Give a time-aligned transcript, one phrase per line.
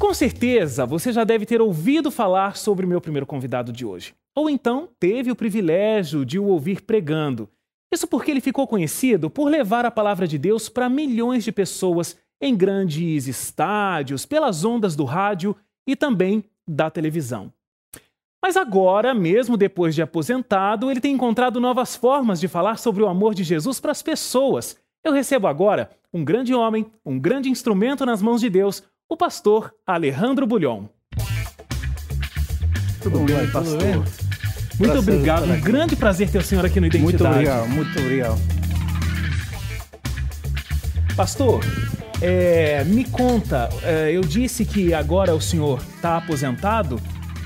[0.00, 4.14] Com certeza você já deve ter ouvido falar sobre o meu primeiro convidado de hoje.
[4.34, 7.50] Ou então teve o privilégio de o ouvir pregando.
[7.92, 12.16] Isso porque ele ficou conhecido por levar a palavra de Deus para milhões de pessoas
[12.40, 15.54] em grandes estádios, pelas ondas do rádio
[15.86, 17.52] e também da televisão.
[18.42, 23.06] Mas agora, mesmo depois de aposentado, ele tem encontrado novas formas de falar sobre o
[23.06, 24.78] amor de Jesus para as pessoas.
[25.04, 29.74] Eu recebo agora um grande homem, um grande instrumento nas mãos de Deus, o pastor
[29.84, 30.84] Alejandro Bulhon.
[33.02, 33.76] Tudo bem, pastor?
[33.76, 33.94] Tudo bem?
[33.96, 37.16] Muito prazer obrigado, um grande prazer ter o senhor aqui no Identidade.
[37.16, 38.38] Muito obrigado, muito obrigado.
[41.16, 41.60] Pastor,
[42.22, 47.00] é, me conta, é, eu disse que agora o senhor está aposentado,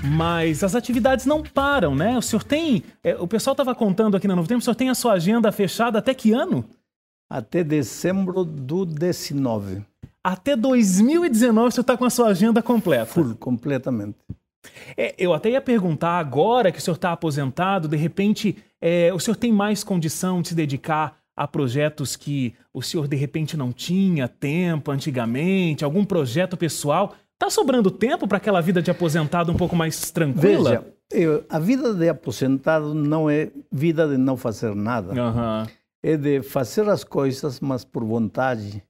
[0.04, 2.16] mas as atividades não param, né?
[2.18, 2.84] O senhor tem.
[3.02, 5.50] É, o pessoal estava contando aqui na Novo Tempo, o senhor tem a sua agenda
[5.50, 6.62] fechada até que ano?
[7.28, 9.82] Até dezembro do 19.
[10.24, 13.04] Até 2019 o senhor está com a sua agenda completa?
[13.04, 14.16] Full, completamente.
[14.96, 19.20] É, eu até ia perguntar agora que o senhor está aposentado, de repente, é, o
[19.20, 23.72] senhor tem mais condição de se dedicar a projetos que o senhor de repente não
[23.72, 27.14] tinha tempo antigamente, algum projeto pessoal?
[27.38, 30.70] Tá sobrando tempo para aquela vida de aposentado um pouco mais tranquila?
[30.70, 35.12] Veja, eu, a vida de aposentado não é vida de não fazer nada.
[35.12, 35.66] Uhum.
[36.02, 38.82] É de fazer as coisas, mas por vontade.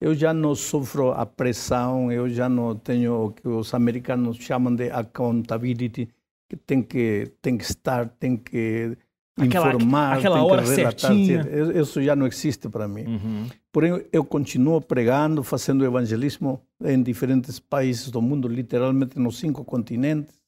[0.00, 4.74] Eu já não sofro a pressão, eu já não tenho o que os americanos chamam
[4.74, 6.08] de accountability,
[6.48, 8.96] que tem que, tem que estar, tem que
[9.36, 10.98] aquela, informar, aquela tem hora que relatar.
[11.00, 11.46] certinha.
[11.80, 13.04] Isso já não existe para mim.
[13.04, 13.46] Uhum.
[13.72, 20.38] Porém, eu continuo pregando, fazendo evangelismo em diferentes países do mundo, literalmente nos cinco continentes,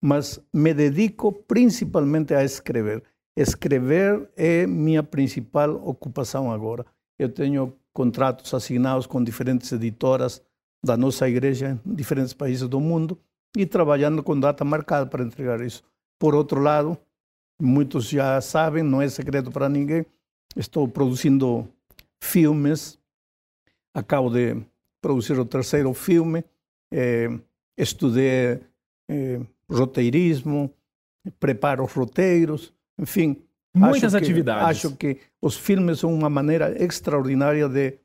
[0.00, 3.02] mas me dedico principalmente a escrever.
[3.36, 6.86] Escrever é minha principal ocupação agora.
[7.18, 10.42] Eu tenho contratos assinados com diferentes editoras
[10.84, 13.18] da nossa igreja em diferentes países do mundo
[13.56, 15.82] e trabalhando com data marcada para entregar isso.
[16.18, 16.98] Por outro lado,
[17.58, 20.04] muitos já sabem, não é segredo para ninguém,
[20.54, 21.66] estou produzindo
[22.20, 22.98] filmes.
[23.94, 24.62] Acabo de
[25.00, 26.44] produzir o terceiro filme.
[26.92, 27.30] Eh,
[27.78, 28.60] estudei
[29.08, 29.40] eh,
[29.70, 30.70] roteirismo,
[31.40, 33.42] preparo roteiros, enfim.
[33.78, 34.80] Muitas acho atividades.
[34.80, 37.98] Que, acho que os filmes são uma maneira extraordinária de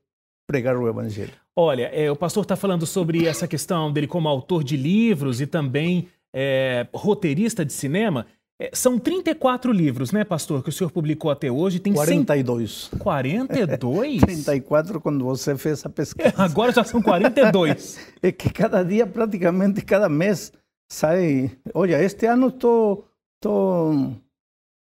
[0.48, 1.34] pregar o evangelho.
[1.56, 5.48] Olha, é, o pastor está falando sobre essa questão dele como autor de livros e
[5.48, 8.26] também é, roteirista de cinema.
[8.62, 11.80] É, são 34 livros, né, pastor, que o senhor publicou até hoje.
[11.80, 12.90] Tem 42.
[12.92, 13.00] 100...
[13.00, 14.22] 42?
[14.22, 16.34] 34 quando você fez a pesquisa.
[16.38, 18.00] Agora já são 42.
[18.22, 20.54] é que cada dia, praticamente cada mês,
[20.92, 21.52] sai.
[21.74, 23.08] Olha, este ano estou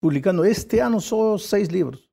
[0.04, 2.06] publicando, este ano só seis livros.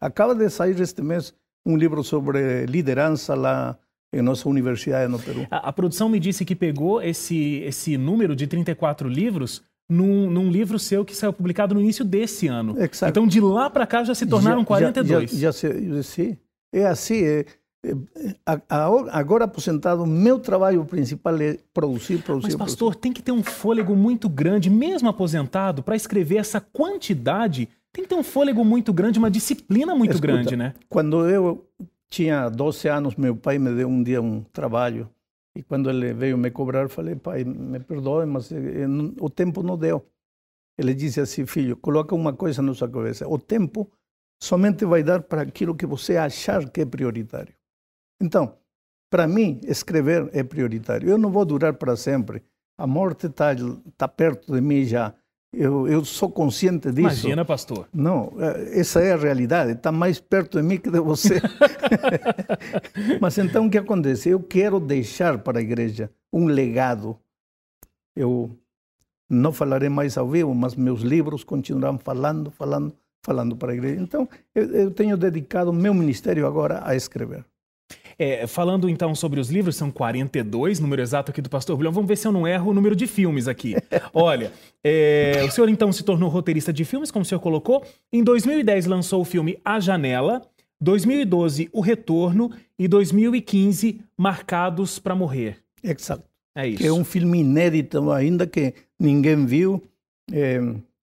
[0.00, 1.32] Acaba de sair este mês
[1.64, 3.78] um livro sobre liderança lá
[4.12, 5.46] em nossa universidade no Peru.
[5.48, 10.50] A, a produção me disse que pegou esse, esse número de 34 livros num, num,
[10.50, 12.74] livro seu que saiu publicado no início desse ano.
[12.76, 13.10] Exato.
[13.10, 15.30] Então, de lá para cá já se tornaram já, 42.
[15.30, 16.36] Já, já, já sim.
[16.72, 17.22] É assim.
[17.22, 17.46] É,
[19.10, 22.48] agora aposentado, meu trabalho principal é produzir, produzir.
[22.48, 23.00] Mas, pastor, produzir.
[23.00, 27.68] tem que ter um fôlego muito grande, mesmo aposentado, para escrever essa quantidade.
[27.92, 30.74] Tem que ter um fôlego muito grande, uma disciplina muito Escuta, grande, né?
[30.88, 31.66] Quando eu
[32.08, 35.08] tinha 12 anos, meu pai me deu um dia um trabalho
[35.56, 38.86] e quando ele veio me cobrar, falei, pai, me perdoe, mas eh,
[39.20, 40.06] o tempo não deu.
[40.78, 43.90] Ele disse assim, filho, coloca uma coisa na sua cabeça: o tempo
[44.42, 47.54] somente vai dar para aquilo que você achar que é prioritário.
[48.20, 48.54] Então,
[49.10, 51.08] para mim, escrever é prioritário.
[51.08, 52.42] Eu não vou durar para sempre.
[52.78, 53.54] A morte está
[53.96, 55.12] tá perto de mim já.
[55.52, 57.00] Eu, eu sou consciente disso.
[57.00, 57.88] Imagina, pastor.
[57.92, 58.32] Não,
[58.72, 59.72] essa é a realidade.
[59.72, 61.40] Está mais perto de mim que de você.
[63.20, 64.28] Mas então o que acontece?
[64.28, 67.18] Eu quero deixar para a igreja um legado.
[68.14, 68.56] Eu
[69.28, 72.92] não falarei mais ao vivo, mas meus livros continuarão falando, falando,
[73.24, 74.00] falando para a igreja.
[74.00, 77.44] Então, eu, eu tenho dedicado meu ministério agora a escrever.
[78.22, 81.90] É, falando então sobre os livros, são 42, número exato aqui do Pastor Bilhão.
[81.90, 83.74] Vamos ver se eu não erro o número de filmes aqui.
[84.12, 84.52] Olha,
[84.84, 87.82] é, o senhor então se tornou roteirista de filmes, como o senhor colocou.
[88.12, 90.42] Em 2010 lançou o filme A Janela,
[90.78, 95.56] 2012 O Retorno e 2015 Marcados para Morrer.
[95.82, 96.24] Exato.
[96.54, 96.76] É isso.
[96.76, 99.82] Que é um filme inédito ainda que ninguém viu,
[100.30, 100.60] é,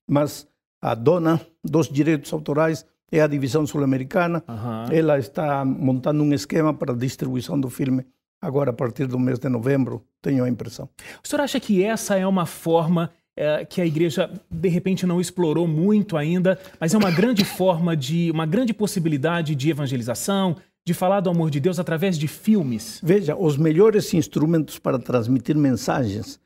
[0.07, 0.47] mas
[0.79, 4.43] a dona dos direitos autorais é a divisão sul-americana.
[4.47, 4.91] Uhum.
[4.91, 8.05] Ela está montando um esquema para a distribuição do filme
[8.41, 10.89] agora a partir do mês de novembro, tenho a impressão.
[11.23, 15.21] O senhor acha que essa é uma forma é, que a igreja de repente não
[15.21, 20.55] explorou muito ainda, mas é uma grande forma de, uma grande possibilidade de evangelização,
[20.85, 22.99] de falar do amor de Deus através de filmes?
[23.03, 26.39] Veja, os melhores instrumentos para transmitir mensagens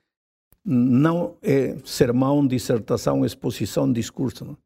[0.66, 4.46] não é sermão, dissertação, exposição, discurso.
[4.46, 4.58] Não?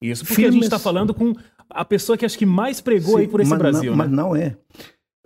[0.00, 0.50] Isso porque Filmes...
[0.50, 1.32] a gente está falando com
[1.70, 3.90] a pessoa que acho que mais pregou Sim, aí por esse mas Brasil.
[3.90, 4.04] Não, né?
[4.04, 4.56] Mas não é.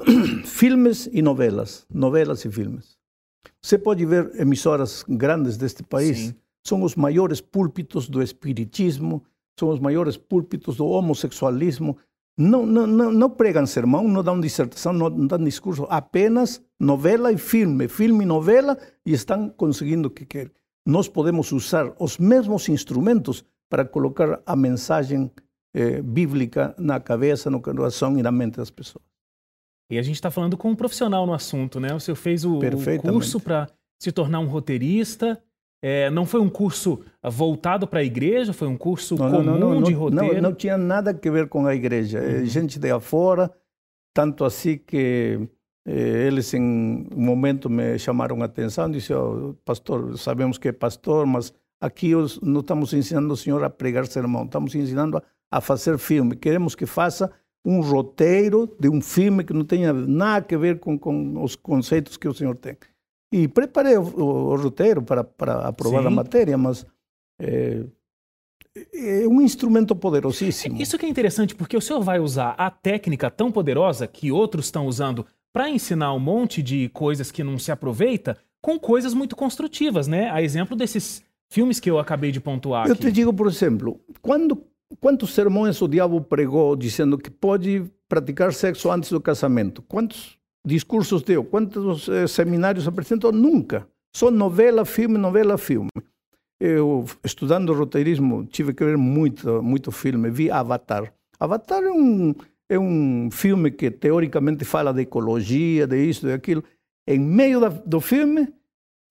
[0.44, 1.86] filmes e novelas.
[1.92, 2.98] Novelas e filmes.
[3.62, 6.34] Você pode ver emissoras grandes deste país, Sim.
[6.66, 9.22] são os maiores púlpitos do espiritismo,
[9.58, 11.98] são os maiores púlpitos do homossexualismo.
[12.38, 17.36] Não, não, não, não pregam sermão, não dão dissertação, não dão discurso, apenas novela e
[17.36, 20.52] filme, filme e novela, e estão conseguindo o que querem.
[20.86, 25.30] Nós podemos usar os mesmos instrumentos para colocar a mensagem
[25.72, 29.04] eh, bíblica na cabeça, no coração e na mente das pessoas.
[29.88, 31.94] E a gente está falando com um profissional no assunto, né?
[31.94, 33.68] O senhor fez o, o curso para
[34.00, 35.40] se tornar um roteirista.
[35.82, 39.74] É, não foi um curso voltado para a igreja, foi um curso não, comum não,
[39.74, 40.34] não, de roteiro?
[40.34, 42.18] Não, não tinha nada a ver com a igreja.
[42.18, 42.44] É uhum.
[42.44, 43.50] Gente de afora,
[44.12, 45.40] tanto assim que
[45.86, 50.72] eh, eles em um momento me chamaram a atenção, disseram, oh, pastor, sabemos que é
[50.72, 55.22] pastor, mas aqui os, não estamos ensinando o senhor a pregar sermão, estamos ensinando a,
[55.50, 56.36] a fazer filme.
[56.36, 57.30] Queremos que faça
[57.64, 62.16] um roteiro de um filme que não tenha nada a ver com, com os conceitos
[62.16, 62.76] que o senhor tem.
[63.32, 66.08] E preparei o, o, o roteiro para, para aprovar Sim.
[66.08, 66.84] a matéria, mas
[67.40, 67.84] é,
[68.94, 70.80] é, um instrumento poderosíssimo.
[70.80, 74.66] Isso que é interessante, porque o senhor vai usar a técnica tão poderosa que outros
[74.66, 79.34] estão usando para ensinar um monte de coisas que não se aproveita com coisas muito
[79.34, 80.30] construtivas, né?
[80.30, 82.86] A exemplo desses filmes que eu acabei de pontuar.
[82.86, 83.02] Eu aqui.
[83.02, 88.90] te digo, por exemplo, quando Quantos sermões o diabo pregou dizendo que pode praticar sexo
[88.90, 89.82] antes do casamento?
[89.82, 90.36] Quantos
[90.66, 91.44] discursos deu?
[91.44, 93.30] Quantos eh, seminários apresentou?
[93.30, 93.86] Nunca.
[94.14, 95.90] Só novela, filme, novela, filme.
[96.58, 100.28] Eu, estudando roteirismo, tive que ver muito, muito filme.
[100.28, 101.12] Vi Avatar.
[101.38, 102.34] Avatar é um,
[102.68, 106.64] é um filme que teoricamente fala de ecologia, de isso, de aquilo.
[107.06, 108.52] Em meio da, do filme,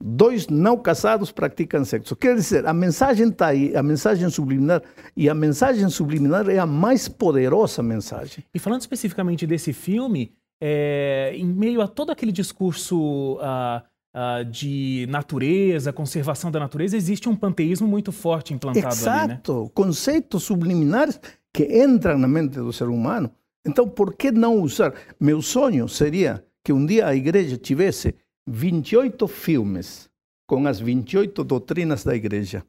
[0.01, 2.15] dois não casados praticam sexo.
[2.15, 4.81] Quer dizer, a mensagem está aí, a mensagem subliminar,
[5.15, 8.43] e a mensagem subliminar é a mais poderosa mensagem.
[8.53, 10.31] E falando especificamente desse filme,
[10.61, 13.81] é, em meio a todo aquele discurso uh,
[14.15, 19.09] uh, de natureza, conservação da natureza, existe um panteísmo muito forte implantado Exato.
[19.09, 19.33] ali, né?
[19.33, 21.19] Exato, conceitos subliminares
[21.53, 23.31] que entram na mente do ser humano.
[23.65, 24.93] Então, por que não usar?
[25.19, 28.15] Meu sonho seria que um dia a igreja tivesse
[28.49, 30.09] 28 filmes
[30.47, 32.63] com as 28 doutrinas da igreja.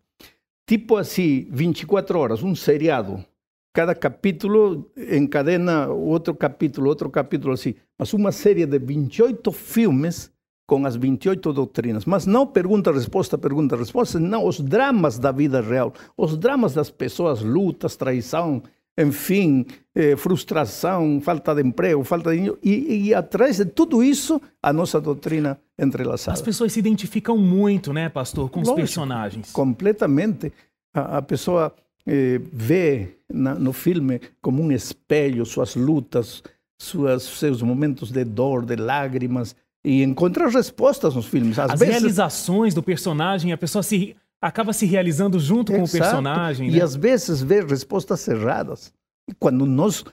[0.66, 3.24] Tipo assim, 24 horas, um seriado.
[3.72, 7.74] Cada capítulo encadena outro capítulo, outro capítulo assim.
[7.98, 10.30] Mas uma série de 28 filmes
[10.66, 12.04] com as 28 doutrinas.
[12.04, 17.96] Mas não pergunta-resposta, pergunta-resposta, não os dramas da vida real, os dramas das pessoas, lutas,
[17.96, 18.62] traição,
[19.00, 22.58] enfim, eh, frustração, falta de emprego, falta de dinheiro.
[22.62, 26.34] E, e, atrás de tudo isso, a nossa doutrina entrelaçada.
[26.34, 29.52] As pessoas se identificam muito, né, pastor, com Lógico, os personagens.
[29.52, 30.52] Completamente.
[30.92, 31.74] A, a pessoa
[32.06, 36.42] eh, vê na, no filme como um espelho suas lutas,
[36.78, 39.54] suas, seus momentos de dor, de lágrimas,
[39.84, 41.58] e encontra respostas nos filmes.
[41.58, 41.94] Às As vezes...
[41.94, 45.90] realizações do personagem, a pessoa se acaba se realizando junto Exato.
[45.90, 46.68] com o personagem.
[46.68, 46.82] E né?
[46.82, 48.92] às vezes vê respostas erradas.
[49.28, 50.04] E quando nós,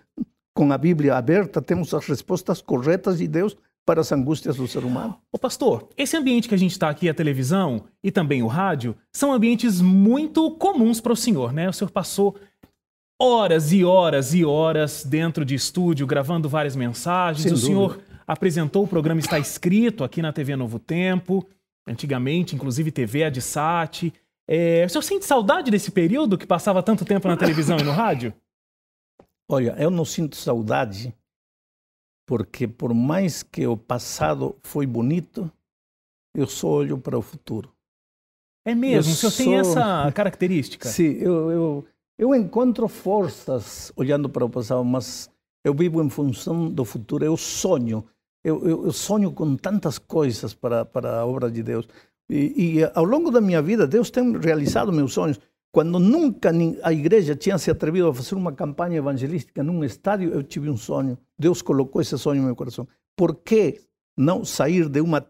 [0.53, 4.83] com a Bíblia aberta, temos as respostas corretas de Deus para as angústias do ser
[4.83, 5.17] humano.
[5.31, 8.93] Ô pastor, esse ambiente que a gente está aqui, a televisão e também o rádio,
[9.13, 11.69] são ambientes muito comuns para o senhor, né?
[11.69, 12.35] O senhor passou
[13.19, 17.43] horas e horas e horas dentro de estúdio gravando várias mensagens.
[17.43, 17.67] Sem o dúvida.
[17.67, 21.47] senhor apresentou o programa Está Escrito aqui na TV Novo Tempo
[21.87, 24.13] antigamente, inclusive TV Adisat.
[24.47, 27.91] É, o senhor sente saudade desse período que passava tanto tempo na televisão e no
[27.91, 28.33] rádio?
[29.49, 31.15] Olha, eu não sinto saudade,
[32.27, 35.49] porque por mais que o passado foi bonito,
[36.35, 37.71] eu só olho para o futuro.
[38.65, 39.11] É mesmo?
[39.11, 39.45] Eu o senhor sou...
[39.45, 40.87] tem essa característica?
[40.89, 41.85] Sim, eu, eu,
[42.17, 45.29] eu encontro forças olhando para o passado, mas
[45.63, 48.05] eu vivo em função do futuro, eu sonho
[48.43, 51.87] eu, eu, eu sonho com tantas coisas para, para a obra de Deus.
[52.29, 55.39] E, e, ao longo da minha vida, Deus tem realizado meus sonhos.
[55.71, 56.51] Quando nunca
[56.83, 60.77] a igreja tinha se atrevido a fazer uma campanha evangelística num estádio, eu tive um
[60.77, 61.17] sonho.
[61.37, 62.87] Deus colocou esse sonho no meu coração.
[63.15, 63.81] Por que
[64.17, 65.25] não sair de uma,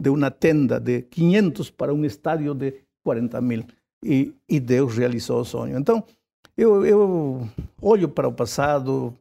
[0.00, 2.74] de uma tenda de 500 para um estádio de
[3.04, 3.64] 40 mil?
[4.04, 5.78] E, e Deus realizou o sonho.
[5.78, 6.04] Então,
[6.56, 7.48] eu, eu
[7.80, 9.14] olho para o passado,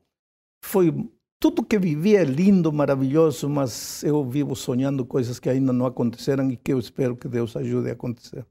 [0.63, 0.93] foi
[1.41, 6.49] tudo que vivi é lindo, maravilhoso, mas eu vivo sonhando coisas que ainda não aconteceram
[6.49, 8.45] e que eu espero que Deus ajude a acontecer.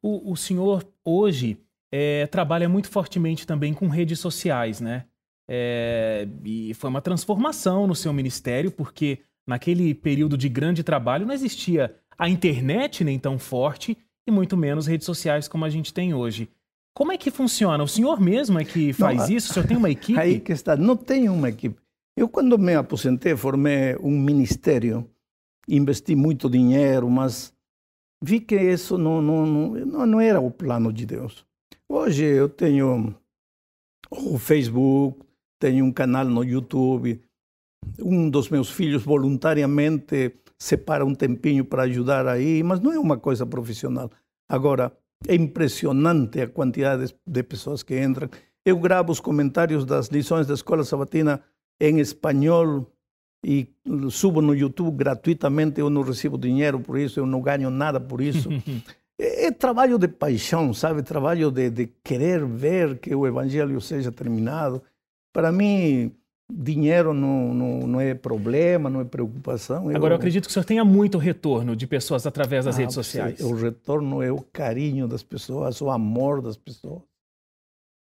[0.00, 1.58] O, o senhor hoje
[1.92, 5.04] é, trabalha muito fortemente também com redes sociais, né?
[5.48, 11.34] é, e foi uma transformação no seu ministério, porque naquele período de grande trabalho não
[11.34, 13.96] existia a internet nem tão forte
[14.26, 16.48] e muito menos redes sociais como a gente tem hoje.
[16.94, 17.84] Como é que funciona?
[17.84, 19.50] O senhor mesmo é que faz não, isso?
[19.50, 20.18] O senhor tem uma equipe?
[20.18, 21.76] Aí que está, não tenho uma equipe.
[22.16, 25.06] Eu, quando me aposentei, formei um ministério,
[25.68, 27.52] investi muito dinheiro, mas
[28.22, 31.44] vi que isso não, não, não, não era o plano de Deus.
[31.86, 33.14] Hoje eu tenho
[34.10, 35.20] o Facebook,
[35.60, 37.20] tenho um canal no YouTube.
[38.00, 43.18] Um dos meus filhos voluntariamente separa um tempinho para ajudar aí, mas não é uma
[43.18, 44.10] coisa profissional.
[44.48, 44.90] Agora,
[45.28, 48.30] é impressionante a quantidade de pessoas que entram.
[48.64, 51.42] Eu gravo os comentários das lições da escola sabatina
[51.80, 52.86] em espanhol
[53.44, 53.68] e
[54.10, 55.80] subo no YouTube gratuitamente.
[55.80, 58.48] Eu não recebo dinheiro por isso, eu não ganho nada por isso.
[59.18, 61.02] é, é, trabalho de paixão, sabe?
[61.02, 64.82] Trabalho de, de querer ver que o evangelho seja terminado.
[65.32, 66.12] Para mim,
[66.50, 69.88] dinheiro não, não, não, é problema, não é preocupação.
[69.90, 72.94] Agora, eu acredito que o senhor tenha muito retorno de pessoas através das ah, redes
[72.94, 73.40] sociais.
[73.40, 77.02] O retorno é o carinho das pessoas, o amor das pessoas.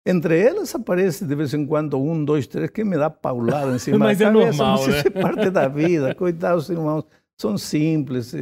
[0.09, 3.79] Entre elas aparece de vez em quando um, dois, três que me dá paulada em
[3.79, 4.57] cima Mas da é cabeça.
[4.63, 4.97] Normal, mas né?
[4.97, 6.15] isso é parte da vida.
[6.15, 7.05] Coitados irmãos,
[7.37, 8.33] são simples,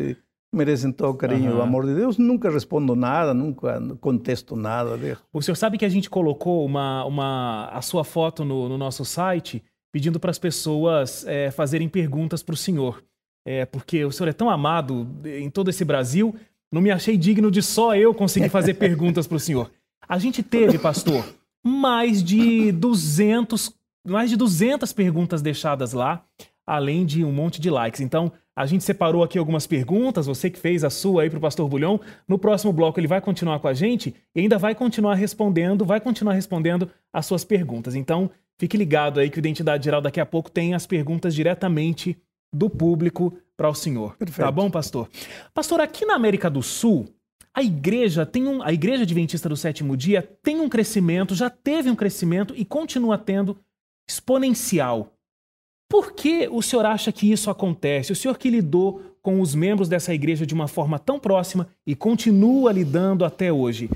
[0.53, 1.59] merecem todo o carinho uhum.
[1.59, 2.17] o amor de Deus.
[2.17, 4.97] Nunca respondo nada, nunca contesto nada.
[5.33, 9.03] O senhor sabe que a gente colocou uma, uma, a sua foto no, no nosso
[9.03, 13.03] site pedindo para as pessoas é, fazerem perguntas para o senhor.
[13.45, 16.35] É, porque o senhor é tão amado em todo esse Brasil,
[16.71, 19.71] não me achei digno de só eu conseguir fazer perguntas para o senhor.
[20.07, 21.25] A gente teve, pastor,
[21.67, 23.73] mais de 200,
[24.07, 26.23] mais de 200 perguntas deixadas lá,
[26.65, 28.01] além de um monte de likes.
[28.01, 31.41] Então, a gente separou aqui algumas perguntas, você que fez a sua aí para o
[31.41, 31.99] Pastor Bulhão.
[32.27, 35.99] No próximo bloco ele vai continuar com a gente e ainda vai continuar respondendo, vai
[35.99, 37.93] continuar respondendo as suas perguntas.
[37.93, 42.17] Então, fique ligado aí que o Identidade Geral daqui a pouco tem as perguntas diretamente
[42.51, 44.11] do público para o senhor.
[44.11, 44.45] Tá Perfeito.
[44.45, 45.09] Tá bom, pastor?
[45.53, 47.07] Pastor, aqui na América do Sul,
[47.57, 51.89] a igreja tem um, a igreja adventista do sétimo dia tem um crescimento, já teve
[51.89, 53.57] um crescimento e continua tendo
[54.07, 55.11] exponencial.
[55.89, 58.11] Por que o senhor acha que isso acontece?
[58.11, 61.95] O senhor que lidou com os membros dessa igreja de uma forma tão próxima e
[61.95, 63.89] continua lidando até hoje.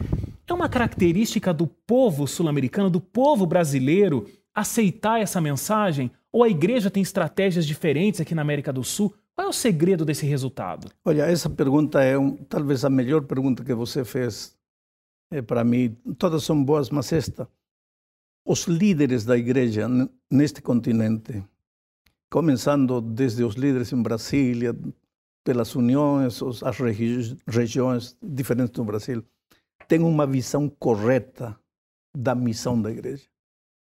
[0.48, 6.10] É uma característica do povo sul-americano, do povo brasileiro, aceitar essa mensagem?
[6.32, 9.14] Ou a igreja tem estratégias diferentes aqui na América do Sul?
[9.36, 10.92] Qual é o segredo desse resultado?
[11.06, 14.58] Olha, essa pergunta é um, talvez a melhor pergunta que você fez
[15.32, 15.96] é, para mim.
[16.18, 17.50] Todas são boas, mas esta.
[18.46, 19.88] Os líderes da igreja
[20.30, 21.44] neste continente,
[22.30, 24.76] começando desde os líderes em Brasília,
[25.44, 29.24] pelas uniões, as regi regiões diferentes do Brasil,
[29.88, 31.60] têm uma visão correta
[32.16, 33.26] da missão da igreja.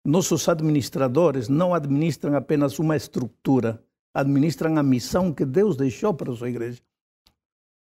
[0.05, 3.84] Nossos administradores não administram apenas uma estrutura,
[4.19, 6.79] administram a missão que Deus deixou para a sua igreja.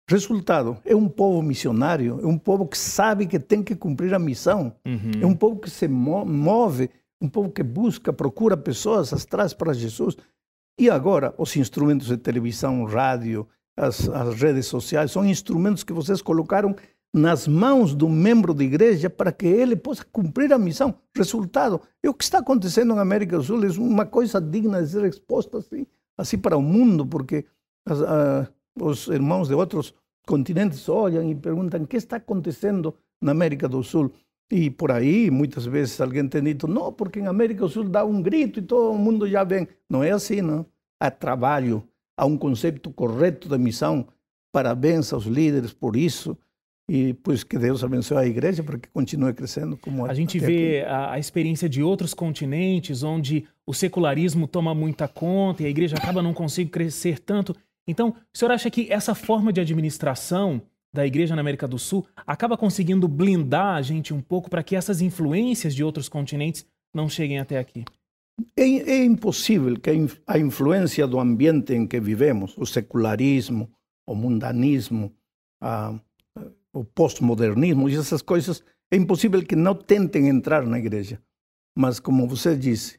[0.10, 4.19] Resultado, é um povo missionário, é um povo que sabe que tem que cumprir a
[4.19, 5.12] missão, uhum.
[5.22, 6.89] é um povo que se move,
[7.22, 10.15] um povo que busca, procura pessoas, as traz para Jesus.
[10.79, 16.22] E agora, os instrumentos de televisão, rádio, as, as redes sociais, são instrumentos que vocês
[16.22, 16.74] colocaram
[17.13, 20.96] nas mãos do membro da igreja para que ele possa cumprir a missão.
[21.13, 24.89] Resultado, é o que está acontecendo na América do Sul, é uma coisa digna de
[24.89, 25.86] ser exposta assim
[26.17, 27.45] assim para o mundo, porque
[27.86, 28.00] as,
[28.79, 29.93] os irmãos de outros
[30.25, 34.12] continentes olham e perguntam o que está acontecendo na América do Sul.
[34.51, 38.05] E por aí, muitas vezes, alguém tem dito, não, porque em América do Sul dá
[38.05, 39.67] um grito e todo mundo já vem.
[39.89, 40.65] Não é assim, não.
[41.00, 41.83] Há trabalho,
[42.17, 44.07] há um conceito correto da missão.
[44.51, 46.38] Parabéns aos líderes por isso.
[46.89, 50.84] E pois que Deus abençoe a igreja para que continue crescendo como A gente vê
[50.84, 55.98] a, a, experiência de outros continentes onde o secularismo toma muita conta e a igreja
[55.98, 57.53] acaba não conseguindo crescer tanto.
[57.86, 60.62] Então, o senhor acha que essa forma de administração
[60.94, 64.75] da igreja na América do Sul acaba conseguindo blindar a gente um pouco para que
[64.75, 66.65] essas influências de outros continentes
[66.96, 67.84] não cheguem até aqui?
[68.56, 69.89] É, é impossível que
[70.25, 73.70] a influência do ambiente em que vivemos, o secularismo,
[74.08, 75.12] o mundanismo,
[75.62, 76.00] a
[76.77, 81.19] o pós-modernismo e essas coisas, é impossível que não tentem entrar na igreja.
[81.75, 82.98] Mas, como você disse,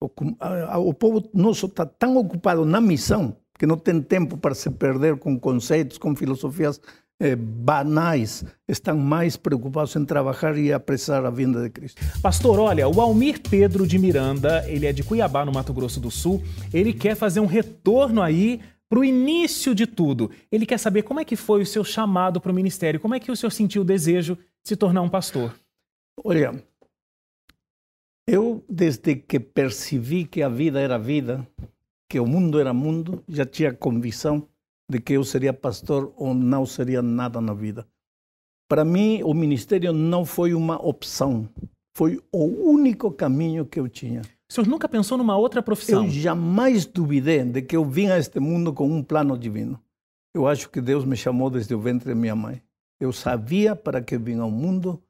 [0.00, 4.54] o, a, o povo nosso está tão ocupado na missão que não tem tempo para
[4.54, 6.80] se perder com conceitos, com filosofias
[7.20, 12.02] eh, banais, estão mais preocupados em trabalhar e apressar a vinda de Cristo.
[12.20, 16.10] Pastor, olha, o Almir Pedro de Miranda, ele é de Cuiabá, no Mato Grosso do
[16.10, 18.60] Sul, ele quer fazer um retorno aí
[18.94, 20.30] para o início de tudo.
[20.52, 23.18] Ele quer saber como é que foi o seu chamado para o ministério, como é
[23.18, 25.52] que o senhor sentiu o desejo de se tornar um pastor.
[26.22, 26.64] Olha,
[28.24, 31.44] Eu, desde que percebi que a vida era vida,
[32.08, 34.48] que o mundo era mundo, já tinha convicção
[34.88, 37.84] de que eu seria pastor ou não seria nada na vida.
[38.68, 41.48] Para mim, o ministério não foi uma opção,
[41.96, 44.22] foi o único caminho que eu tinha.
[44.54, 46.04] O senhor nunca pensou numa outra profissão?
[46.04, 49.80] Eu jamais duvidei de que eu vim a este mundo com um plano divino.
[50.32, 52.62] Eu acho que Deus me chamou desde o ventre de minha mãe.
[53.00, 55.02] Eu sabia para que vim ao mundo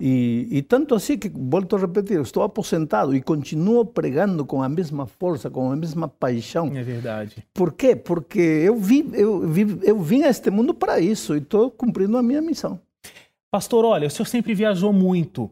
[0.00, 4.68] e, e, tanto assim que, volto a repetir, estou aposentado e continuo pregando com a
[4.68, 6.74] mesma força, com a mesma paixão.
[6.74, 7.46] É verdade.
[7.52, 7.94] Por quê?
[7.94, 12.16] Porque eu, vi, eu, vi, eu vim a este mundo para isso e estou cumprindo
[12.16, 12.80] a minha missão.
[13.50, 15.50] Pastor, olha, o senhor sempre viajou muito.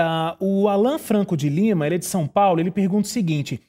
[0.00, 3.60] Uh, o Alan Franco de Lima, ele é de São Paulo, ele pergunta o seguinte: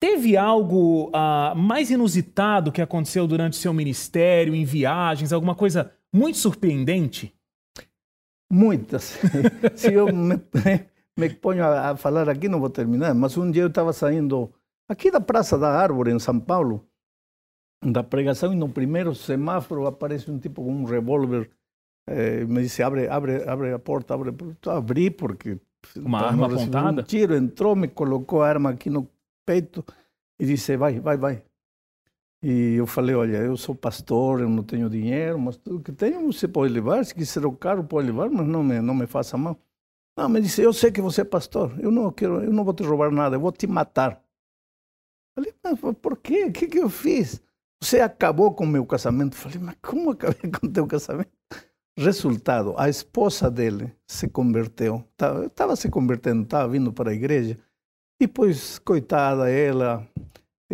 [0.00, 6.38] teve algo uh, mais inusitado que aconteceu durante seu ministério, em viagens, alguma coisa muito
[6.38, 7.34] surpreendente?
[8.50, 9.18] Muitas.
[9.74, 10.40] Se eu me,
[11.18, 13.14] me ponho a, falar aqui, não vou terminar.
[13.14, 14.52] Mas um dia eu estava saindo
[14.88, 16.86] aqui da Praça da Árvore, em São Paulo,
[17.84, 21.50] da pregação, e no primeiro semáforo aparece um tipo com um revólver.
[22.06, 24.32] Eh, me disse: abre, abre, abre a porta, abre.
[24.66, 25.58] Abri porque.
[25.96, 27.02] Uma arma apontada?
[27.02, 29.08] Um tiro, entrou, me colocou a arma aqui no
[29.46, 29.84] peito
[30.38, 31.42] e disse: vai, vai, vai.
[32.42, 36.30] E eu falei, olha, eu sou pastor, eu não tenho dinheiro, mas tudo que tenho
[36.30, 39.38] você pode levar, se quiser o carro pode levar, mas não me, não me faça
[39.38, 39.58] mal.
[40.16, 42.74] Não, me disse, eu sei que você é pastor, eu não quero, eu não vou
[42.74, 44.22] te roubar nada, eu vou te matar.
[45.34, 46.44] Falei, mas por quê?
[46.44, 47.42] O que, que eu fiz?
[47.82, 49.34] Você acabou com o meu casamento.
[49.36, 51.32] Falei, mas como acabei com o teu casamento?
[51.96, 55.04] Resultado, a esposa dele se converteu,
[55.46, 57.56] estava se convertendo, estava vindo para a igreja,
[58.20, 60.08] e pois, coitada, ela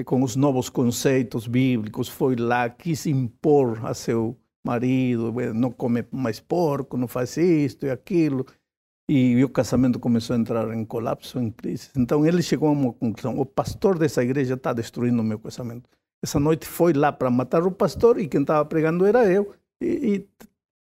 [0.05, 6.41] com os novos conceitos bíblicos, foi lá, quis impor a seu marido, não come mais
[6.41, 8.47] porco, não faz isto e aquilo.
[9.09, 11.91] E, e o casamento começou a entrar em colapso, em crise.
[11.97, 15.89] Então ele chegou a uma conclusão: o pastor dessa igreja está destruindo o meu casamento.
[16.23, 19.53] Essa noite foi lá para matar o pastor e quem estava pregando era eu.
[19.83, 20.27] E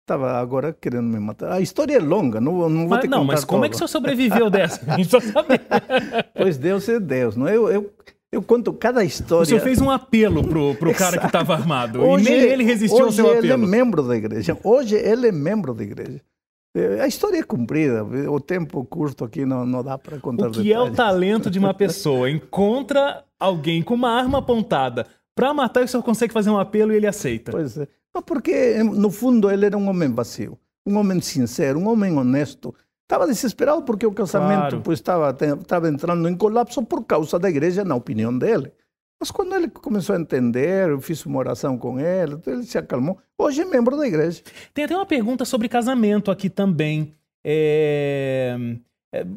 [0.08, 1.52] estava agora querendo me matar.
[1.52, 3.68] A história é longa, não, não vou mas, te não, mas como toda.
[3.68, 4.80] é que o senhor sobreviveu dessa?
[4.88, 5.62] A gente precisa saber.
[6.34, 7.48] pois Deus é Deus, não?
[7.48, 7.94] Eu, eu
[8.30, 9.44] eu conto cada história.
[9.44, 12.02] O senhor fez um apelo pro, pro cara que estava armado.
[12.02, 13.40] Hoje, e nem ele resistiu ao seu apelo.
[13.40, 14.58] Hoje ele é membro da igreja.
[14.64, 16.22] Hoje ele é membro da igreja.
[16.76, 20.52] É, a história é comprida, o tempo curto aqui não, não dá para contar O
[20.52, 20.90] que detalhes.
[20.90, 22.30] é o talento de uma pessoa?
[22.30, 26.92] Encontra alguém com uma arma apontada para matar e o senhor consegue fazer um apelo
[26.92, 27.52] e ele aceita.
[27.52, 27.88] Pois é.
[28.26, 32.74] Porque, no fundo, ele era um homem vazio, um homem sincero, um homem honesto,
[33.08, 34.92] Estava desesperado porque o casamento claro.
[34.92, 38.70] estava estava entrando em colapso por causa da igreja, na opinião dele.
[39.18, 43.18] Mas quando ele começou a entender, eu fiz uma oração com ele, ele se acalmou.
[43.38, 44.44] Hoje é membro da igreja.
[44.74, 47.16] Tem até uma pergunta sobre casamento aqui também.
[47.46, 48.58] É...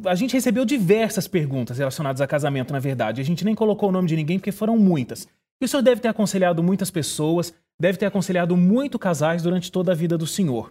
[0.05, 3.21] A gente recebeu diversas perguntas relacionadas a casamento, na verdade.
[3.21, 5.29] A gente nem colocou o nome de ninguém porque foram muitas.
[5.63, 9.95] O senhor deve ter aconselhado muitas pessoas, deve ter aconselhado muito casais durante toda a
[9.95, 10.71] vida do senhor.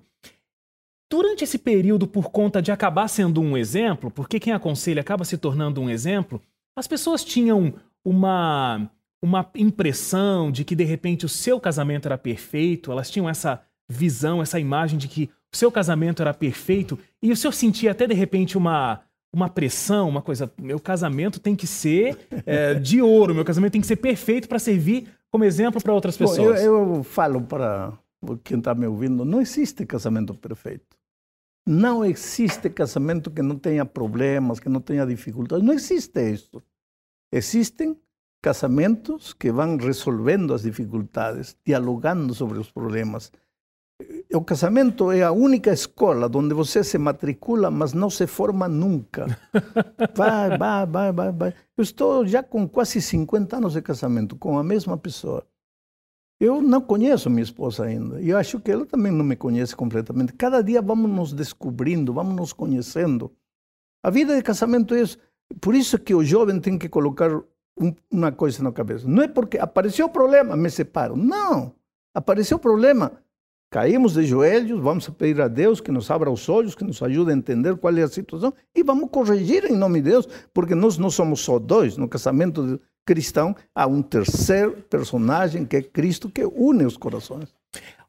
[1.12, 5.36] Durante esse período, por conta de acabar sendo um exemplo, porque quem aconselha acaba se
[5.36, 6.40] tornando um exemplo,
[6.78, 7.74] as pessoas tinham
[8.06, 8.88] uma,
[9.20, 14.40] uma impressão de que de repente o seu casamento era perfeito, elas tinham essa visão,
[14.40, 18.14] essa imagem de que o seu casamento era perfeito, e o senhor sentia até de
[18.14, 19.02] repente uma,
[19.34, 23.82] uma pressão, uma coisa, meu casamento tem que ser é, de ouro, meu casamento tem
[23.82, 26.60] que ser perfeito para servir como exemplo para outras pessoas.
[26.60, 27.98] Bom, eu, eu falo para
[28.44, 30.98] quem está me ouvindo, não existe casamento perfeito.
[31.66, 35.64] Não existe casamento que não tenha problemas, que não tenha dificuldades.
[35.64, 36.64] Não existe isso.
[37.32, 37.96] Existem
[38.42, 43.32] casamentos que vão resolvendo as dificuldades, dialogando sobre os problemas.
[44.32, 49.26] O casamento é a única escola onde você se matricula, mas não se forma nunca.
[50.16, 51.54] Vai, vai, vai, vai, vai.
[51.76, 55.48] Eu estou já com quase 50 anos de casamento com a mesma pessoa.
[56.40, 58.22] Eu não conheço minha esposa ainda.
[58.22, 60.34] E acho que ela também não me conhece completamente.
[60.34, 63.32] Cada dia vamos nos descobrindo, vamos nos conhecendo.
[64.04, 65.18] A vida de casamento é isso.
[65.60, 67.32] Por isso que o jovem tem que colocar
[67.80, 69.08] um, uma coisa na cabeça.
[69.08, 71.16] Não é porque apareceu o problema, me separo.
[71.16, 71.74] Não.
[72.14, 73.12] Apareceu o problema,
[73.70, 77.32] caímos de joelhos, vamos pedir a Deus que nos abra os olhos, que nos ajude
[77.32, 80.98] a entender qual é a situação e vamos corrigir em nome de Deus, porque nós
[80.98, 81.96] não somos só dois.
[81.96, 87.54] No casamento cristão, há um terceiro personagem que é Cristo que une os corações.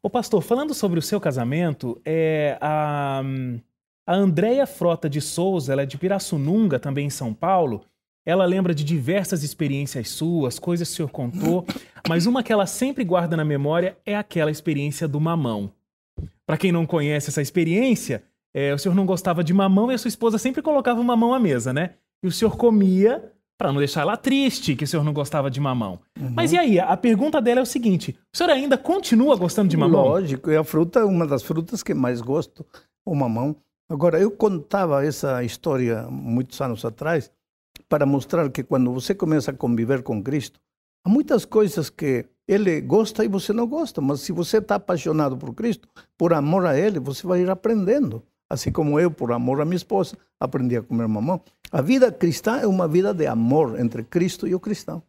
[0.03, 3.23] O pastor, falando sobre o seu casamento, é, a,
[4.07, 7.85] a Andréia Frota de Souza, ela é de Pirassununga, também em São Paulo.
[8.25, 11.67] Ela lembra de diversas experiências suas, coisas que o senhor contou,
[12.09, 15.71] mas uma que ela sempre guarda na memória é aquela experiência do mamão.
[16.47, 18.23] Para quem não conhece essa experiência,
[18.55, 21.33] é, o senhor não gostava de mamão e a sua esposa sempre colocava o mamão
[21.33, 21.95] à mesa, né?
[22.23, 25.61] e o senhor comia para não deixar ela triste que o senhor não gostava de
[25.61, 26.01] mamão.
[26.19, 26.31] Uhum.
[26.35, 26.79] Mas e aí?
[26.79, 30.03] A pergunta dela é o seguinte: o senhor ainda continua gostando de mamão?
[30.03, 32.65] Lógico, é a fruta, uma das frutas que mais gosto,
[33.05, 33.57] o mamão.
[33.89, 37.31] Agora, eu contava essa história muitos anos atrás
[37.91, 40.61] para mostrar que quando você começa a conviver com Cristo,
[41.05, 45.37] há muitas coisas que ele gosta e você não gosta, mas se você está apaixonado
[45.37, 48.23] por Cristo, por amor a Ele, você vai ir aprendendo.
[48.49, 51.41] Assim como eu, por amor a minha esposa, aprendi a comer mamão.
[51.71, 55.03] A vida cristã é uma vida de amor entre Cristo e o cristão.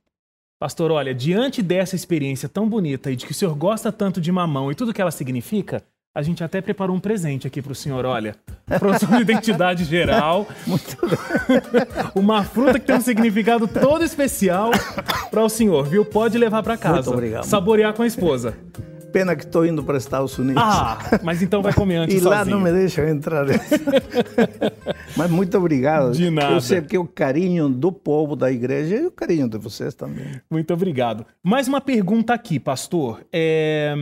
[0.59, 4.31] Pastor, olha, diante dessa experiência tão bonita e de que o senhor gosta tanto de
[4.31, 7.75] mamão e tudo que ela significa, a gente até preparou um presente aqui para o
[7.75, 8.35] senhor, olha.
[8.79, 10.45] Profissão de identidade geral.
[10.67, 10.97] Muito
[12.13, 14.71] Uma fruta que tem um significado todo especial
[15.29, 16.03] para o senhor, viu?
[16.03, 16.95] Pode levar para casa.
[16.95, 17.43] Muito obrigado.
[17.45, 18.53] Saborear com a esposa.
[19.13, 20.61] Pena que estou indo para os Estados Unidos.
[20.65, 22.39] Ah, mas então vai comer antes E sozinho.
[22.39, 23.45] lá não me deixam entrar.
[25.15, 26.11] mas muito obrigado.
[26.11, 26.53] De nada.
[26.53, 30.41] Eu sei que o carinho do povo da igreja e o carinho de vocês também.
[30.49, 31.25] Muito obrigado.
[31.43, 33.19] Mais uma pergunta aqui, pastor.
[33.33, 33.93] É...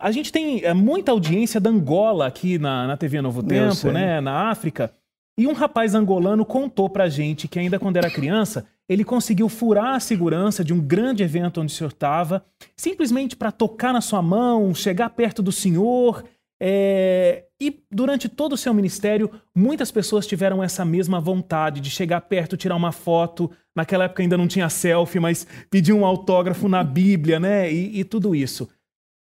[0.00, 4.20] A gente tem é, muita audiência da Angola aqui na, na TV Novo Tempo, né?
[4.20, 4.90] Na África.
[5.38, 9.94] E um rapaz angolano contou pra gente que ainda quando era criança, ele conseguiu furar
[9.94, 12.44] a segurança de um grande evento onde o senhor estava,
[12.76, 16.24] simplesmente para tocar na sua mão, chegar perto do senhor.
[16.58, 17.44] É...
[17.60, 22.56] E durante todo o seu ministério, muitas pessoas tiveram essa mesma vontade de chegar perto,
[22.56, 23.50] tirar uma foto.
[23.76, 27.70] Naquela época ainda não tinha selfie, mas pedir um autógrafo na Bíblia, né?
[27.70, 28.68] E, e tudo isso.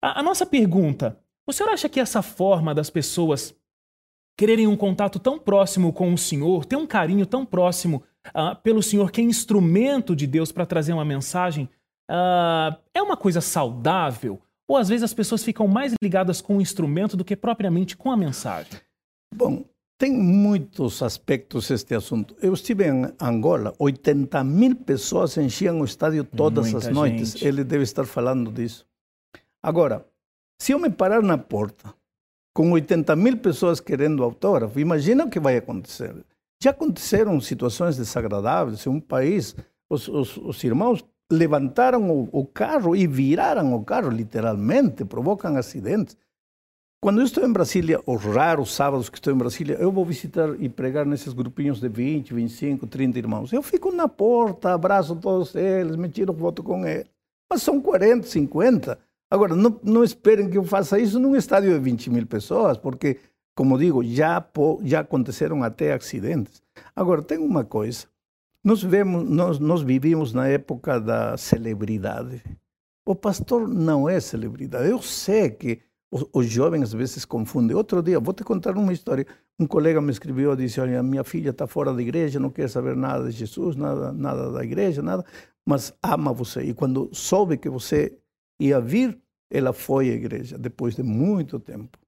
[0.06, 3.54] A, a nossa pergunta: o senhor acha que essa forma das pessoas
[4.38, 8.82] quererem um contato tão próximo com o Senhor, ter um carinho tão próximo uh, pelo
[8.82, 11.64] Senhor, que é instrumento de Deus para trazer uma mensagem,
[12.10, 14.40] uh, é uma coisa saudável?
[14.68, 18.10] Ou às vezes as pessoas ficam mais ligadas com o instrumento do que propriamente com
[18.10, 18.78] a mensagem?
[19.34, 19.64] Bom,
[19.98, 22.36] tem muitos aspectos este assunto.
[22.42, 27.32] Eu estive em Angola, 80 mil pessoas enchiam o estádio todas Muita as noites.
[27.32, 27.46] Gente.
[27.46, 28.84] Ele deve estar falando disso.
[29.66, 30.06] Agora,
[30.62, 31.92] se eu me parar na porta
[32.54, 36.14] com 80 mil pessoas querendo autógrafo, imagina o que vai acontecer.
[36.62, 39.56] Já aconteceram situações desagradáveis em um país.
[39.90, 46.16] Os, os, os irmãos levantaram o, o, carro e viraram o carro, literalmente, provocam acidentes.
[47.02, 50.54] Quando eu estou em Brasília, os raros sábados que estou em Brasília, eu vou visitar
[50.60, 53.52] e pregar nesses grupinhos de 20, 25, 30 irmãos.
[53.52, 57.10] Eu fico na porta, abraço todos eles, me tiro foto com eles.
[57.50, 59.05] Mas são 40, 50.
[59.30, 63.18] Agora, não, não esperem que eu faça isso num estádio de 20 mil pessoas, porque
[63.56, 64.46] como digo, já,
[64.82, 66.62] já aconteceram até acidentes.
[66.94, 68.06] Agora, tem uma coisa.
[68.62, 72.42] Nós, vemos, nós, nós vivimos na época da celebridade.
[73.06, 74.90] O pastor não é celebridade.
[74.90, 77.74] Eu sei que os, os, jovens às vezes confundem.
[77.74, 79.26] Outro dia, vou te contar uma história.
[79.58, 82.68] Um colega me escreveu e disse: Olha, minha filha está fora da igreja, não quer
[82.68, 85.24] saber nada de Jesus, nada, nada da igreja, nada,
[85.66, 86.60] mas ama você.
[86.60, 88.18] E quando soube que você
[88.60, 91.98] ia vir, ela foi à igreja, depois de muito tempo.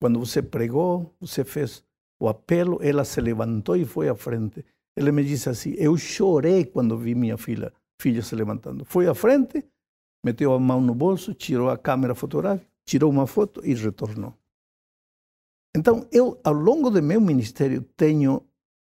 [0.00, 1.84] Quando você pregou, você fez
[2.18, 4.64] o apelo, ela se levantou e foi à frente.
[4.96, 8.84] Ele me disse assim: Eu chorei quando vi minha filha, filha se levantando.
[8.84, 9.64] Foi à frente,
[10.24, 14.34] meteu a mão no bolso, tirou a câmera fotográfica, tirou uma foto e retornou.
[15.76, 18.42] Então, eu, ao longo do meu ministério, tenho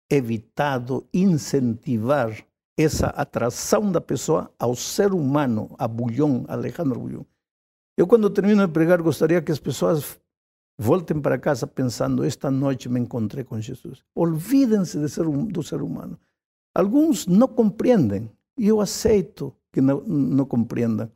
[0.09, 2.35] evitado incentivar
[2.77, 7.25] essa atração da pessoa ao ser humano, a Bulhão, Alejandro Bulhão.
[7.97, 10.19] Eu, quando termino de pregar, gostaria que as pessoas
[10.77, 14.03] Voltem para casa pensando: esta noite me encontrei com Jesus.
[14.13, 16.19] Olvidem-se do ser humano.
[16.73, 21.09] Alguns não compreendem, e eu aceito que não, não compreendam.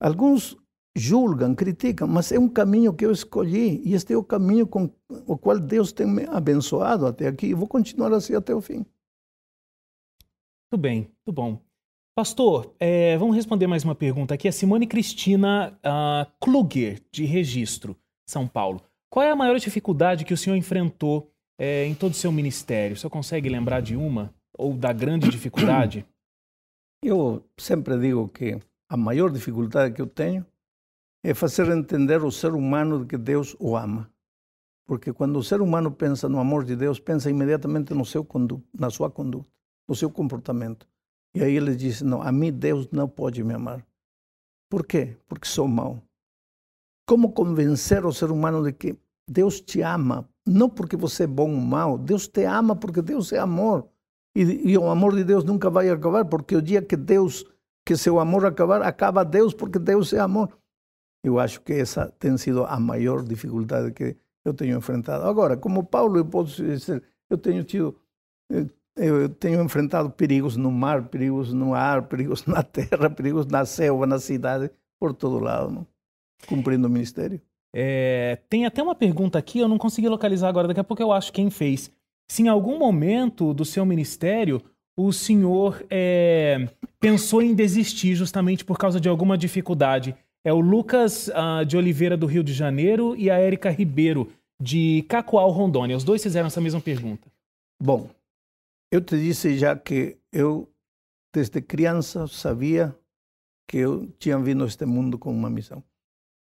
[0.00, 0.56] Alguns
[0.94, 4.88] julgam, criticam, mas é um caminho que eu escolhi, e este é o caminho com
[5.26, 8.86] o qual Deus tem me abençoado até aqui, e vou continuar assim até o fim.
[10.72, 11.60] Muito bem, muito bom.
[12.16, 14.48] Pastor, é, vamos responder mais uma pergunta aqui.
[14.48, 17.94] A Simone Cristina uh, Kluger, de Registro,
[18.26, 18.80] São Paulo.
[19.10, 22.94] Qual é a maior dificuldade que o senhor enfrentou é, em todo o seu ministério?
[22.94, 24.34] O senhor consegue lembrar de uma?
[24.56, 26.06] Ou da grande dificuldade?
[27.04, 28.58] Eu sempre digo que
[28.88, 30.46] a maior dificuldade que eu tenho
[31.22, 34.10] é fazer entender o ser humano que Deus o ama.
[34.86, 38.26] Porque quando o ser humano pensa no amor de Deus, pensa imediatamente no seu
[38.72, 39.48] na sua conduta,
[39.88, 40.86] no seu comportamento.
[41.34, 43.84] E aí ele diz: Não, a mim Deus não pode me amar.
[44.70, 45.16] Por quê?
[45.28, 46.02] Porque sou mau.
[47.06, 48.96] Como convencer o ser humano de que
[49.28, 53.32] Deus te ama, não porque você é bom ou mal, Deus te ama porque Deus
[53.32, 53.88] é amor.
[54.34, 57.44] E, e, o amor de Deus nunca vai acabar, porque o dia que Deus,
[57.84, 60.56] que seu amor acabar, acaba Deus, porque Deus é amor.
[61.22, 65.24] Eu acho que essa tem sido a maior dificuldade que eu tenho enfrentado.
[65.24, 67.96] Agora, como Paulo, eu posso dizer, eu tenho tido
[68.96, 74.06] eu tenho enfrentado perigos no mar, perigos no ar, perigos na terra, perigos na selva,
[74.06, 75.86] na cidade, por todo lado, não?
[76.46, 77.40] cumprindo o ministério.
[77.74, 81.12] É, tem até uma pergunta aqui, eu não consegui localizar agora, daqui a pouco eu
[81.12, 81.90] acho quem fez.
[82.30, 84.62] Se em algum momento do seu ministério
[84.96, 86.68] o senhor é,
[87.00, 90.14] pensou em desistir justamente por causa de alguma dificuldade.
[90.44, 95.04] É o Lucas uh, de Oliveira, do Rio de Janeiro, e a Érica Ribeiro, de
[95.08, 95.96] Cacoal, Rondônia.
[95.96, 97.28] Os dois fizeram essa mesma pergunta.
[97.80, 98.10] Bom,
[98.92, 100.70] eu te disse já que eu,
[101.34, 102.94] desde criança, sabia
[103.66, 105.82] que eu tinha vindo a este mundo com uma missão.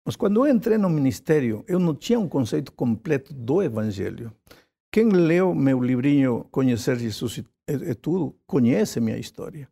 [0.05, 4.29] Mas quando eu entrei no ministério, eu não tinha um conceito completo do Evangelho.
[4.91, 9.69] Quem leu meu livrinho Conhecer Jesus e, tudo conhece minha história.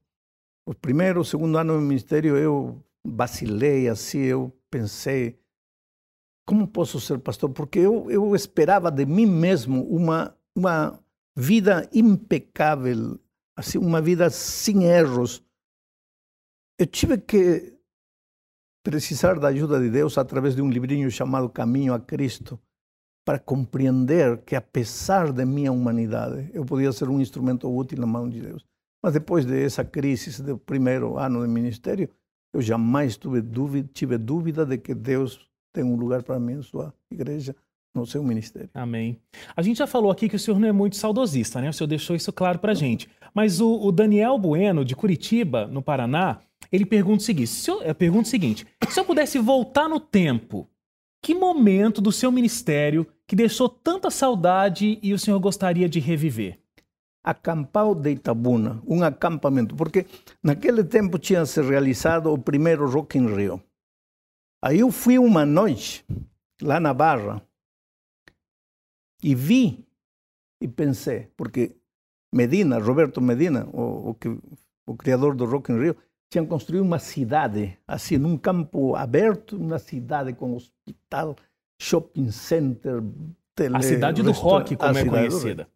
[0.66, 5.38] O primeiro, o segundo ano no ministério, eu vacilei assim, eu pensei,
[6.48, 7.50] como posso ser pastor?
[7.50, 10.98] Porque eu, eu esperava de mim mesmo uma, uma
[11.36, 13.20] vida impecável,
[13.58, 15.44] assim, uma vida sem erros.
[16.78, 17.78] Eu tive que
[18.84, 22.60] precisar da ajuda de Deus através de um livrinho chamado Caminho a Cristo
[23.24, 28.28] para compreender que apesar de minha humanidade, eu podia ser um instrumento útil na mão
[28.28, 28.66] de Deus.
[29.04, 32.10] Mas depois dessa crise do primeiro ano de ministério,
[32.54, 36.62] eu jamais tive dúvida, tive dúvida de que Deus tem um lugar para mim em
[36.62, 37.56] sua igreja,
[37.94, 38.70] no seu ministério.
[38.74, 39.20] Amém.
[39.56, 41.70] A gente já falou aqui que o senhor não é muito saudosista, né?
[41.70, 43.10] O senhor deixou isso claro para a gente.
[43.34, 47.82] Mas o, o, Daniel Bueno, de Curitiba, no Paraná, ele pergunta o seguinte: se eu,
[47.84, 50.70] eh, pergunta o seguinte: se eu pudesse voltar no tempo,
[51.22, 56.60] que momento do seu ministério que deixou tanta saudade e o senhor gostaria de reviver?
[57.24, 60.08] Acampau de Itabuna, um acampamento, porque
[60.42, 63.62] naquele tempo tinha se realizado o primeiro Rock in Rio.
[64.64, 66.04] Aí eu fui uma noite
[66.62, 67.42] lá na Barra
[69.22, 69.86] e vi
[70.62, 71.76] e pensei, porque
[72.34, 74.18] Medina, Roberto Medina, o, o,
[74.88, 75.96] o criador do Rock in Rio,
[76.30, 81.36] tinha construído uma cidade, assim, num campo aberto, uma cidade com hospital,
[81.80, 83.04] shopping center,
[83.54, 85.68] tele, A cidade do rock, como é conhecida.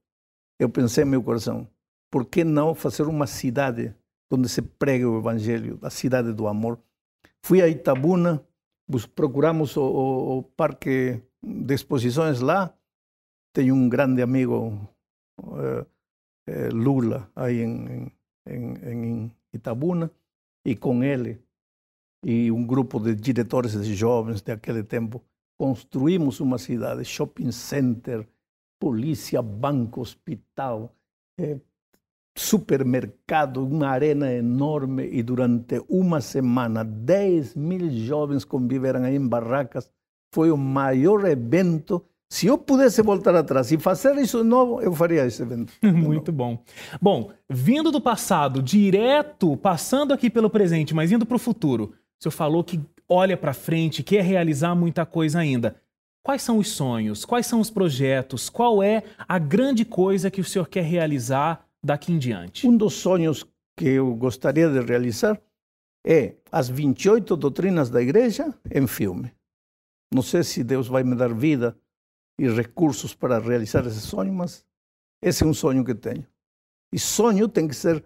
[0.58, 1.67] Eu pensei em meu coração,
[2.10, 3.93] por que não fazer uma cidade
[4.31, 6.79] onde se prega o evangelho, a cidade do amor?
[7.43, 8.41] Fui a Itabuna,
[9.13, 12.73] procuramos o, o, o parque de exposições lá,
[13.56, 14.78] tenho um grande amigo,
[15.39, 18.12] uh, uh, Lula, aí em,
[18.46, 20.12] em, em, Itabuna,
[20.65, 21.41] e com ele
[22.22, 25.24] e um grupo de diretores de jovens daquele tempo,
[25.58, 28.28] construímos uma cidade, shopping center,
[28.78, 30.94] polícia, banco, hospital,
[31.39, 31.60] eh,
[32.38, 39.89] supermercado, uma arena enorme e durante uma semana 10 mil jovens conviveram aí em barracas.
[40.34, 44.94] Foi o maior evento se eu pudesse voltar atrás e fazer isso de novo, eu
[44.94, 45.74] faria esse evento.
[45.84, 46.64] Muito bom.
[47.02, 52.24] Bom, vindo do passado, direto, passando aqui pelo presente, mas indo para o futuro, o
[52.24, 55.76] senhor falou que olha para frente, quer realizar muita coisa ainda.
[56.24, 57.24] Quais são os sonhos?
[57.24, 58.50] Quais são os projetos?
[58.50, 62.68] Qual é a grande coisa que o senhor quer realizar daqui em diante?
[62.68, 63.46] Um dos sonhos
[63.78, 65.40] que eu gostaria de realizar
[66.04, 69.32] é as 28 doutrinas da igreja em filme.
[70.12, 71.78] Não sei se Deus vai me dar vida
[72.38, 74.65] e recursos para realizar esse sonho, mas
[75.21, 76.26] esse é um sonho que tenho.
[76.91, 78.04] E sonho tem que ser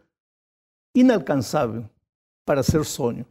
[0.96, 1.89] inalcançável
[2.46, 3.26] para ser sonho.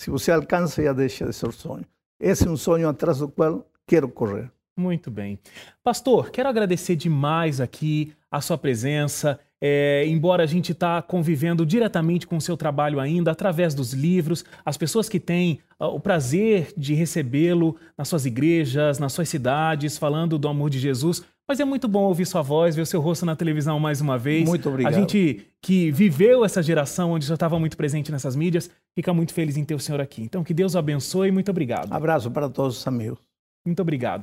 [0.00, 1.86] Se você alcança, já deixa de ser sonho.
[2.20, 4.50] Esse é um sonho atrás do qual quero correr.
[4.76, 5.38] Muito bem.
[5.82, 9.40] Pastor, quero agradecer demais aqui a sua presença.
[9.60, 14.44] É, embora a gente está convivendo diretamente com o seu trabalho ainda, através dos livros,
[14.64, 19.98] as pessoas que têm uh, o prazer de recebê-lo nas suas igrejas, nas suas cidades,
[19.98, 21.24] falando do amor de Jesus.
[21.48, 24.18] Mas é muito bom ouvir sua voz, ver o seu rosto na televisão mais uma
[24.18, 24.46] vez.
[24.46, 24.94] Muito obrigado.
[24.94, 29.32] A gente que viveu essa geração onde já estava muito presente nessas mídias, fica muito
[29.32, 30.22] feliz em ter o senhor aqui.
[30.22, 31.90] Então, que Deus o abençoe e muito obrigado.
[31.92, 33.18] Abraço para todos os amigos.
[33.64, 34.22] Muito obrigado.